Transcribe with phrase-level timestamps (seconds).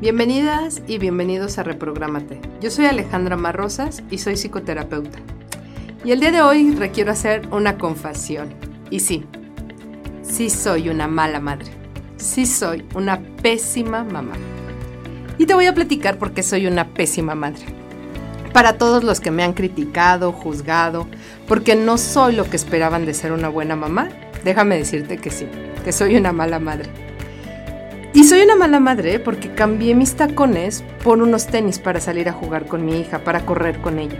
[0.00, 2.40] bienvenidas y bienvenidos a Reprográmate.
[2.60, 5.18] Yo soy Alejandra Marrosas y soy psicoterapeuta.
[6.04, 8.54] Y el día de hoy requiero hacer una confesión.
[8.90, 9.24] Y sí,
[10.22, 11.70] sí soy una mala madre.
[12.16, 14.34] Sí soy una pésima mamá.
[15.38, 17.64] Y te voy a platicar por qué soy una pésima madre.
[18.52, 21.08] Para todos los que me han criticado, juzgado,
[21.48, 24.10] porque no soy lo que esperaban de ser una buena mamá,
[24.44, 25.46] déjame decirte que sí,
[25.84, 27.03] que soy una mala madre.
[28.14, 32.32] Y soy una mala madre porque cambié mis tacones por unos tenis para salir a
[32.32, 34.18] jugar con mi hija, para correr con ella.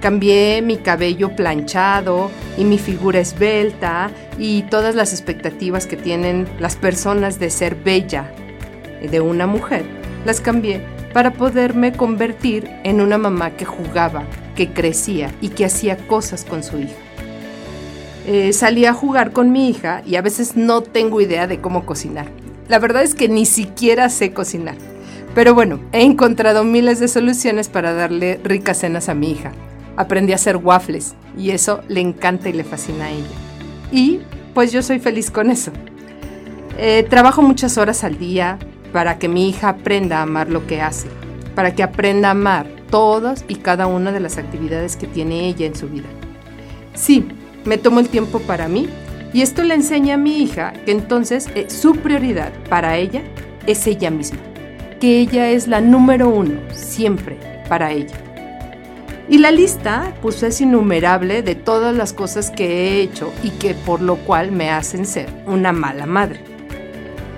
[0.00, 6.76] Cambié mi cabello planchado y mi figura esbelta y todas las expectativas que tienen las
[6.76, 8.32] personas de ser bella
[9.02, 9.84] de una mujer.
[10.24, 10.80] Las cambié
[11.12, 16.62] para poderme convertir en una mamá que jugaba, que crecía y que hacía cosas con
[16.62, 16.96] su hija.
[18.26, 21.84] Eh, salí a jugar con mi hija y a veces no tengo idea de cómo
[21.84, 22.45] cocinar.
[22.68, 24.76] La verdad es que ni siquiera sé cocinar.
[25.34, 29.52] Pero bueno, he encontrado miles de soluciones para darle ricas cenas a mi hija.
[29.96, 33.26] Aprendí a hacer waffles y eso le encanta y le fascina a ella.
[33.92, 34.20] Y
[34.54, 35.70] pues yo soy feliz con eso.
[36.78, 38.58] Eh, trabajo muchas horas al día
[38.92, 41.08] para que mi hija aprenda a amar lo que hace,
[41.54, 45.66] para que aprenda a amar todas y cada una de las actividades que tiene ella
[45.66, 46.08] en su vida.
[46.94, 47.28] Sí,
[47.64, 48.88] me tomo el tiempo para mí
[49.36, 53.20] y esto le enseña a mi hija que entonces eh, su prioridad para ella
[53.66, 54.38] es ella misma,
[54.98, 57.36] que ella es la número uno siempre
[57.68, 58.16] para ella.
[59.28, 63.74] Y la lista pues es innumerable de todas las cosas que he hecho y que
[63.74, 66.40] por lo cual me hacen ser una mala madre.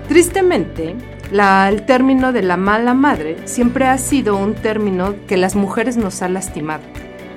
[0.07, 0.95] Tristemente,
[1.33, 6.21] el término de la mala madre siempre ha sido un término que las mujeres nos
[6.21, 6.83] ha lastimado,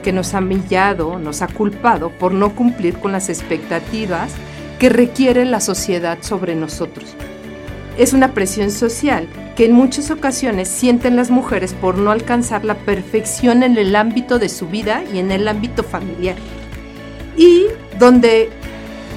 [0.04, 4.32] que nos ha humillado, nos ha culpado por no cumplir con las expectativas
[4.82, 7.14] que requiere la sociedad sobre nosotros.
[7.98, 12.74] Es una presión social que en muchas ocasiones sienten las mujeres por no alcanzar la
[12.74, 16.34] perfección en el ámbito de su vida y en el ámbito familiar.
[17.36, 17.66] Y
[18.00, 18.50] donde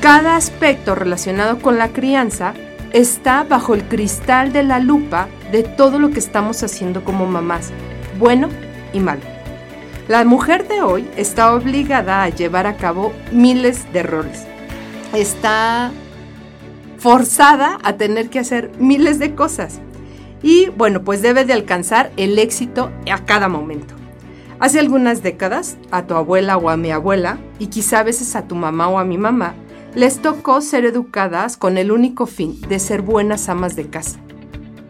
[0.02, 2.54] cada aspecto relacionado con la crianza
[2.94, 7.72] está bajo el cristal de la lupa de todo lo que estamos haciendo como mamás,
[8.20, 8.50] bueno
[8.94, 9.24] y malo.
[10.08, 14.46] La mujer de hoy está obligada a llevar a cabo miles de roles.
[15.16, 15.92] Está
[16.98, 19.80] forzada a tener que hacer miles de cosas.
[20.44, 23.96] Y bueno, pues debe de alcanzar el éxito a cada momento.
[24.60, 28.48] Hace algunas décadas, a tu abuela o a mi abuela, y quizá a veces a
[28.48, 29.56] tu mamá o a mi mamá,
[29.96, 34.20] les tocó ser educadas con el único fin de ser buenas amas de casa.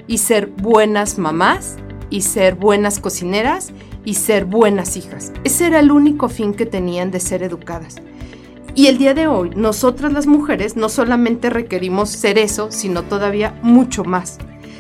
[0.08, 1.78] Y ser buenas mamás,
[2.10, 5.32] y ser buenas cocineras, y ser buenas hijas.
[5.44, 7.98] Ese era el único fin que tenían de ser educadas.
[8.78, 13.58] Y el día de hoy, nosotras las mujeres no solamente requerimos ser eso, sino todavía
[13.64, 14.38] mucho más.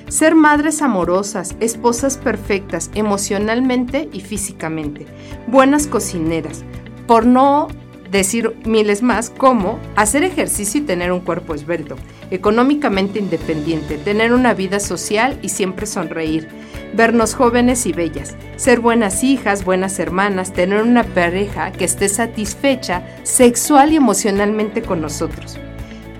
[0.09, 5.05] Ser madres amorosas, esposas perfectas, emocionalmente y físicamente,
[5.47, 6.65] buenas cocineras,
[7.07, 7.69] por no
[8.11, 11.95] decir miles más como hacer ejercicio y tener un cuerpo esbelto,
[12.31, 16.49] económicamente independiente, tener una vida social y siempre sonreír,
[16.95, 23.03] vernos jóvenes y bellas, ser buenas hijas, buenas hermanas, tener una pareja que esté satisfecha
[23.23, 25.59] sexual y emocionalmente con nosotros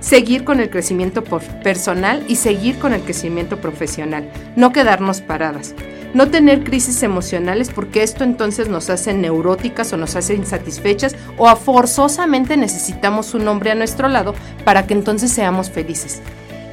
[0.01, 5.73] seguir con el crecimiento personal y seguir con el crecimiento profesional, no quedarnos paradas
[6.15, 11.53] no tener crisis emocionales porque esto entonces nos hace neuróticas o nos hace insatisfechas o
[11.57, 16.21] forzosamente necesitamos un hombre a nuestro lado para que entonces seamos felices.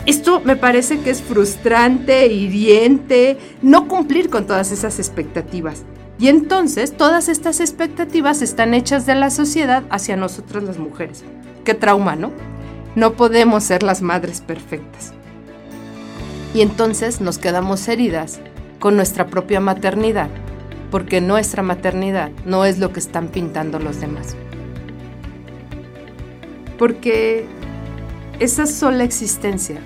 [0.05, 5.85] Esto me parece que es frustrante, hiriente, no cumplir con todas esas expectativas.
[6.19, 11.25] Y entonces todas estas expectativas están hechas de la sociedad hacia nosotras las mujeres.
[11.65, 12.33] Qué trauma, ¿no?
[12.97, 15.13] No podemos ser las madres perfectas.
[16.53, 18.41] Y entonces nos quedamos heridas
[18.81, 20.29] con nuestra propia maternidad,
[20.91, 24.37] porque nuestra maternidad no es lo que están pintando los demás.
[26.77, 27.47] Porque
[28.41, 29.81] esa sola existencia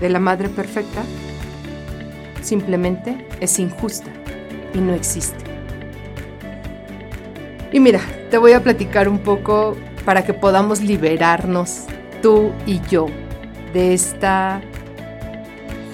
[0.00, 1.02] de la madre perfecta
[2.40, 4.10] simplemente es injusta
[4.74, 5.44] y no existe.
[7.72, 8.00] Y mira,
[8.30, 11.84] te voy a platicar un poco para que podamos liberarnos,
[12.20, 13.06] tú y yo,
[13.72, 14.28] de este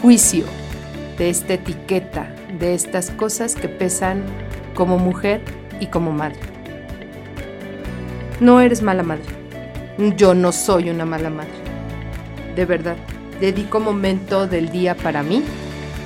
[0.00, 0.44] juicio
[1.18, 4.24] de esta etiqueta de estas cosas que pesan
[4.74, 5.42] como mujer
[5.80, 6.38] y como madre.
[8.40, 9.24] No eres mala madre.
[10.16, 11.50] Yo no soy una mala madre.
[12.54, 12.96] De verdad,
[13.40, 15.42] dedico momento del día para mí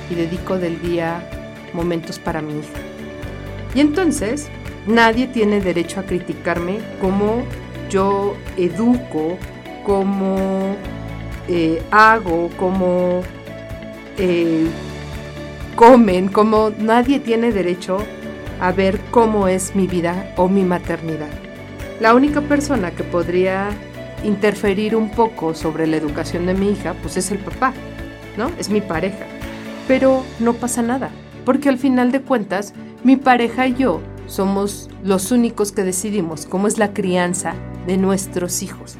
[0.09, 1.27] y dedico del día
[1.73, 2.79] momentos para mi hija.
[3.75, 4.49] Y entonces,
[4.85, 7.43] nadie tiene derecho a criticarme como
[7.89, 9.37] yo educo,
[9.85, 10.75] cómo
[11.47, 13.21] eh, hago, cómo
[14.17, 14.67] eh,
[15.75, 17.97] comen, como nadie tiene derecho
[18.59, 21.29] a ver cómo es mi vida o mi maternidad.
[21.99, 23.69] La única persona que podría
[24.23, 27.73] interferir un poco sobre la educación de mi hija, pues es el papá,
[28.37, 28.49] ¿no?
[28.57, 29.25] Es mi pareja.
[29.87, 31.09] Pero no pasa nada,
[31.45, 32.73] porque al final de cuentas,
[33.03, 37.53] mi pareja y yo somos los únicos que decidimos cómo es la crianza
[37.85, 38.97] de nuestros hijos.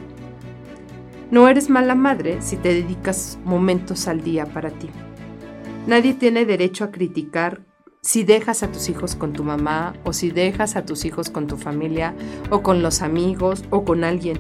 [1.32, 4.90] No eres mala madre si te dedicas momentos al día para ti.
[5.88, 7.62] Nadie tiene derecho a criticar
[8.02, 11.48] si dejas a tus hijos con tu mamá o si dejas a tus hijos con
[11.48, 12.14] tu familia
[12.50, 14.38] o con los amigos o con alguien.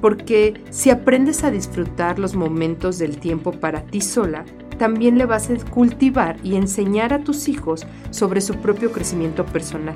[0.00, 4.44] Porque si aprendes a disfrutar los momentos del tiempo para ti sola,
[4.78, 9.94] también le vas a cultivar y enseñar a tus hijos sobre su propio crecimiento personal.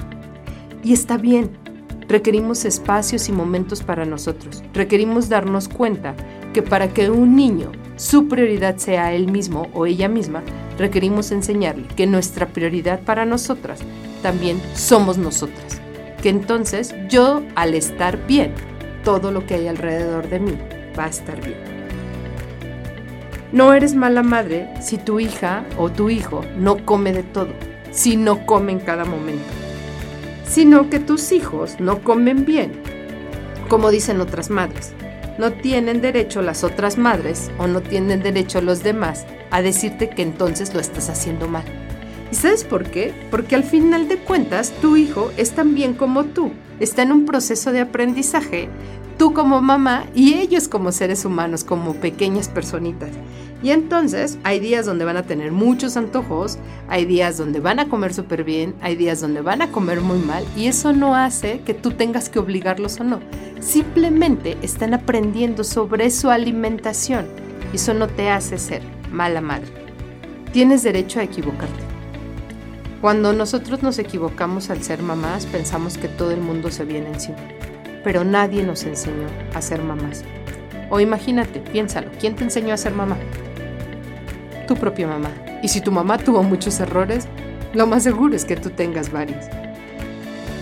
[0.82, 1.50] Y está bien,
[2.08, 4.62] requerimos espacios y momentos para nosotros.
[4.72, 6.14] Requerimos darnos cuenta
[6.52, 10.42] que para que un niño su prioridad sea él mismo o ella misma,
[10.78, 13.80] requerimos enseñarle que nuestra prioridad para nosotras
[14.22, 15.80] también somos nosotras.
[16.22, 18.54] Que entonces yo al estar bien,
[19.04, 20.58] todo lo que hay alrededor de mí
[20.98, 21.58] va a estar bien.
[23.52, 27.52] No eres mala madre si tu hija o tu hijo no come de todo,
[27.90, 29.44] si no come en cada momento,
[30.46, 32.72] sino que tus hijos no comen bien,
[33.68, 34.94] como dicen otras madres
[35.40, 40.20] no tienen derecho las otras madres o no tienen derecho los demás a decirte que
[40.20, 41.64] entonces lo estás haciendo mal.
[42.30, 43.12] ¿Y sabes por qué?
[43.30, 47.26] Porque al final de cuentas tu hijo es tan bien como tú, está en un
[47.26, 48.68] proceso de aprendizaje,
[49.18, 53.10] tú como mamá y ellos como seres humanos, como pequeñas personitas.
[53.62, 56.56] Y entonces hay días donde van a tener muchos antojos,
[56.88, 60.18] hay días donde van a comer súper bien, hay días donde van a comer muy
[60.18, 63.20] mal y eso no hace que tú tengas que obligarlos o no.
[63.60, 67.26] Simplemente están aprendiendo sobre su alimentación
[67.72, 68.82] y eso no te hace ser
[69.12, 69.68] mala madre.
[70.52, 71.89] Tienes derecho a equivocarte.
[73.00, 77.38] Cuando nosotros nos equivocamos al ser mamás pensamos que todo el mundo se viene encima,
[78.04, 80.22] pero nadie nos enseñó a ser mamás.
[80.90, 83.16] O imagínate, piénsalo, ¿quién te enseñó a ser mamá?
[84.70, 85.32] tu propia mamá.
[85.64, 87.26] Y si tu mamá tuvo muchos errores,
[87.74, 89.46] lo más seguro es que tú tengas varios.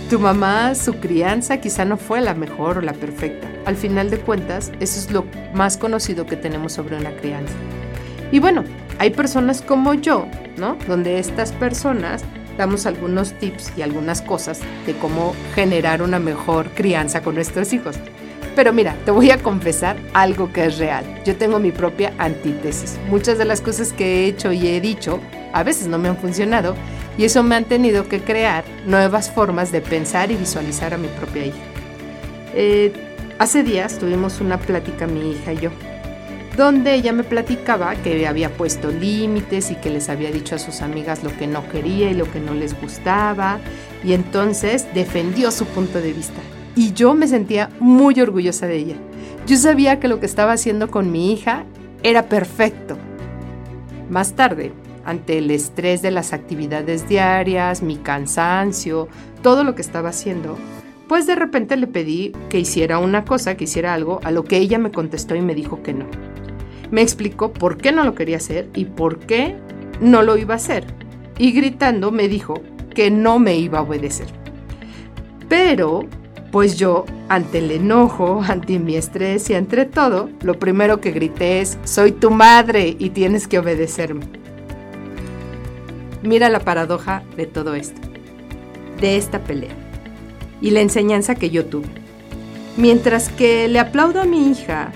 [0.08, 3.46] Tu mamá, su crianza quizá no fue la mejor o la perfecta.
[3.66, 7.52] Al final de cuentas, eso es lo más conocido que tenemos sobre una crianza.
[8.32, 8.64] Y bueno,
[8.98, 10.26] hay personas como yo,
[10.86, 12.24] Donde estas personas
[12.56, 17.96] damos algunos tips y algunas cosas de cómo generar una mejor crianza con nuestros hijos.
[18.56, 21.04] Pero mira, te voy a confesar algo que es real.
[21.24, 22.98] Yo tengo mi propia antítesis.
[23.08, 25.20] Muchas de las cosas que he hecho y he dicho
[25.52, 26.74] a veces no me han funcionado
[27.16, 31.08] y eso me han tenido que crear nuevas formas de pensar y visualizar a mi
[31.08, 31.56] propia hija.
[32.54, 32.92] Eh,
[33.38, 35.70] hace días tuvimos una plática mi hija y yo,
[36.58, 40.82] donde ella me platicaba que había puesto límites y que les había dicho a sus
[40.82, 43.60] amigas lo que no quería y lo que no les gustaba
[44.02, 46.40] y entonces defendió su punto de vista
[46.74, 48.96] y yo me sentía muy orgullosa de ella.
[49.46, 51.64] Yo sabía que lo que estaba haciendo con mi hija
[52.02, 52.98] era perfecto.
[54.10, 54.72] Más tarde,
[55.04, 59.08] ante el estrés de las actividades diarias, mi cansancio,
[59.42, 60.58] todo lo que estaba haciendo,
[61.08, 64.58] pues de repente le pedí que hiciera una cosa, que hiciera algo, a lo que
[64.58, 66.27] ella me contestó y me dijo que no.
[66.90, 69.56] Me explicó por qué no lo quería hacer y por qué
[70.00, 70.84] no lo iba a hacer.
[71.38, 72.62] Y gritando me dijo
[72.94, 74.28] que no me iba a obedecer.
[75.48, 76.06] Pero
[76.50, 81.60] pues yo, ante el enojo, ante mi estrés y entre todo, lo primero que grité
[81.60, 84.24] es, soy tu madre y tienes que obedecerme.
[86.22, 88.00] Mira la paradoja de todo esto,
[89.00, 89.74] de esta pelea
[90.60, 91.88] y la enseñanza que yo tuve.
[92.76, 94.92] Mientras que le aplaudo a mi hija,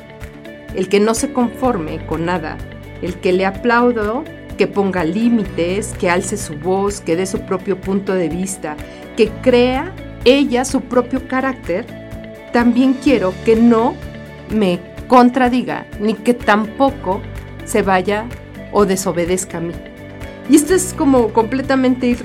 [0.74, 2.58] el que no se conforme con nada,
[3.02, 4.24] el que le aplaudo
[4.56, 8.76] que ponga límites, que alce su voz, que dé su propio punto de vista,
[9.16, 9.92] que crea
[10.24, 11.86] ella su propio carácter,
[12.52, 13.94] también quiero que no
[14.50, 17.20] me contradiga ni que tampoco
[17.64, 18.26] se vaya
[18.72, 19.72] o desobedezca a mí.
[20.48, 22.16] Y esto es como completamente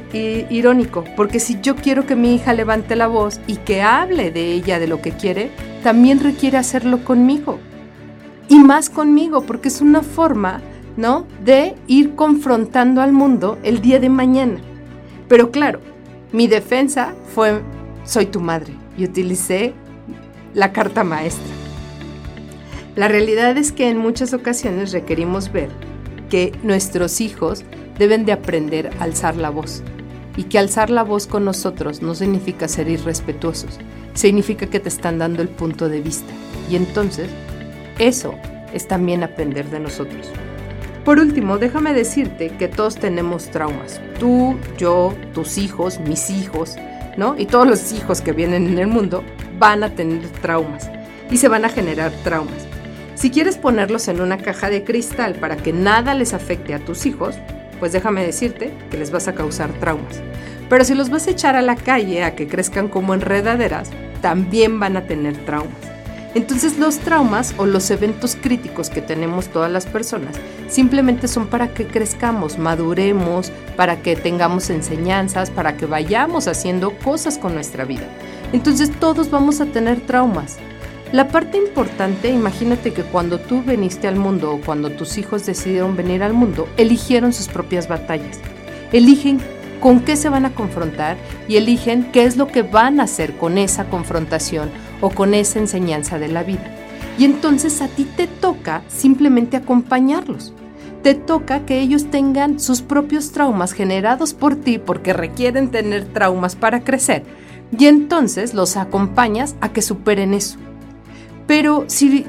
[0.50, 4.52] irónico, porque si yo quiero que mi hija levante la voz y que hable de
[4.52, 5.52] ella, de lo que quiere,
[5.84, 7.60] también requiere hacerlo conmigo.
[8.50, 10.62] Y más conmigo, porque es una forma,
[10.96, 11.26] ¿no?
[11.44, 14.60] De ir confrontando al mundo el día de mañana.
[15.28, 15.80] Pero claro,
[16.32, 17.62] mi defensa fue,
[18.06, 19.74] soy tu madre, y utilicé
[20.54, 21.46] la carta maestra.
[22.96, 25.70] La realidad es que en muchas ocasiones requerimos ver
[26.30, 27.64] que nuestros hijos
[28.00, 29.84] deben de aprender a alzar la voz
[30.36, 33.80] y que alzar la voz con nosotros no significa ser irrespetuosos,
[34.14, 36.34] significa que te están dando el punto de vista
[36.70, 37.30] y entonces
[38.00, 38.36] eso
[38.74, 40.32] es también aprender de nosotros.
[41.04, 44.02] Por último, déjame decirte que todos tenemos traumas.
[44.20, 46.76] Tú, yo, tus hijos, mis hijos,
[47.16, 47.36] ¿no?
[47.38, 49.24] Y todos los hijos que vienen en el mundo
[49.58, 50.90] van a tener traumas
[51.32, 52.68] y se van a generar traumas.
[53.16, 57.06] Si quieres ponerlos en una caja de cristal para que nada les afecte a tus
[57.06, 57.36] hijos,
[57.80, 60.22] pues déjame decirte que les vas a causar traumas.
[60.70, 63.90] Pero si los vas a echar a la calle a que crezcan como enredaderas,
[64.22, 65.97] también van a tener traumas.
[66.38, 70.36] Entonces los traumas o los eventos críticos que tenemos todas las personas
[70.70, 77.40] simplemente son para que crezcamos, maduremos, para que tengamos enseñanzas, para que vayamos haciendo cosas
[77.40, 78.06] con nuestra vida.
[78.54, 80.58] Entonces todos vamos a tener traumas.
[81.12, 85.98] La parte importante, imagínate que cuando tú viniste al mundo o cuando tus hijos decidieron
[85.98, 88.38] venir al mundo, eligieron sus propias batallas.
[88.92, 89.40] Eligen
[89.80, 91.18] con qué se van a confrontar
[91.48, 94.70] y eligen qué es lo que van a hacer con esa confrontación
[95.02, 96.74] o con esa enseñanza de la vida.
[97.18, 100.54] Y entonces a ti te toca simplemente acompañarlos.
[101.04, 106.56] Te toca que ellos tengan sus propios traumas generados por ti porque requieren tener traumas
[106.56, 107.24] para crecer.
[107.78, 110.58] Y entonces los acompañas a que superen eso.
[111.48, 112.26] Pero si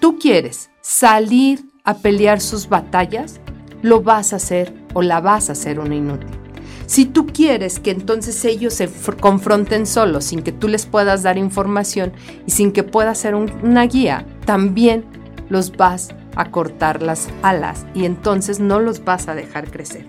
[0.00, 3.40] tú quieres salir a pelear sus batallas,
[3.82, 6.43] lo vas a hacer o la vas a hacer una inútil.
[6.86, 8.88] Si tú quieres que entonces ellos se
[9.20, 12.12] confronten solos sin que tú les puedas dar información
[12.46, 15.04] y sin que pueda ser una guía, también
[15.48, 20.06] los vas a cortar las alas y entonces no los vas a dejar crecer.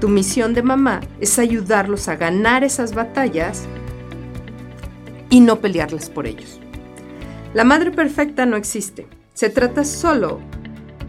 [0.00, 3.64] Tu misión de mamá es ayudarlos a ganar esas batallas
[5.30, 6.60] y no pelearles por ellos.
[7.54, 9.06] La madre perfecta no existe.
[9.32, 10.40] Se trata solo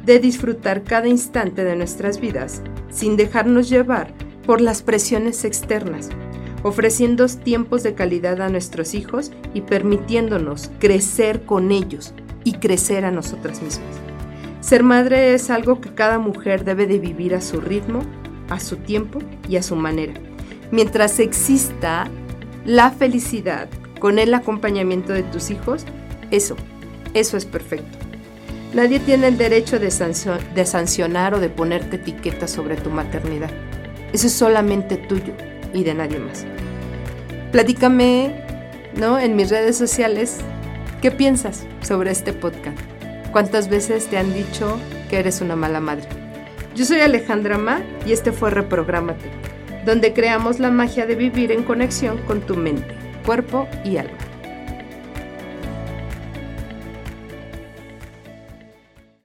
[0.06, 2.62] de disfrutar cada instante de nuestras vidas
[2.96, 4.14] sin dejarnos llevar
[4.46, 6.10] por las presiones externas,
[6.64, 13.12] ofreciendo tiempos de calidad a nuestros hijos y permitiéndonos crecer con ellos y crecer a
[13.12, 13.88] nosotras mismas.
[14.62, 18.02] Ser madre es algo que cada mujer debe de vivir a su ritmo,
[18.50, 20.14] a su tiempo y a su manera.
[20.72, 22.08] Mientras exista
[22.66, 23.68] la felicidad
[24.00, 25.86] con el acompañamiento de tus hijos,
[26.32, 26.56] eso,
[27.14, 28.05] eso es perfecto.
[28.76, 33.50] Nadie tiene el derecho de, sancionar o de ponerte etiquetas sobre tu maternidad.
[34.12, 35.32] Eso es solamente tuyo
[35.74, 36.46] y de nadie más.
[37.54, 38.36] Platícame,
[38.98, 39.18] ¿no?
[39.18, 40.40] En mis redes sociales,
[41.02, 42.78] ¿qué piensas sobre este podcast?
[43.32, 44.78] ¿Cuántas veces te han dicho
[45.10, 46.10] que eres una mala madre?
[46.76, 49.32] Yo soy Alejandra Ma y este fue Reprográmate,
[49.86, 52.94] donde creamos la magia de vivir en conexión con tu mente,
[53.26, 54.25] cuerpo y alma.